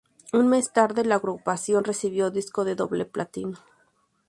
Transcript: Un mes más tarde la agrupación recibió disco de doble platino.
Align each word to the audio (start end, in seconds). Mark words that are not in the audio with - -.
Un 0.33 0.45
mes 0.47 0.65
más 0.65 0.73
tarde 0.73 1.05
la 1.05 1.13
agrupación 1.13 1.83
recibió 1.83 2.31
disco 2.31 2.65
de 2.65 2.73
doble 2.73 3.05
platino. 3.05 3.59